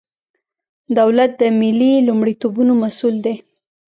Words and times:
دولت 0.99 1.31
د 1.41 1.43
ملي 1.59 1.93
لومړیتوبونو 2.07 2.73
مسئول 2.83 3.15
دی. 3.25 3.35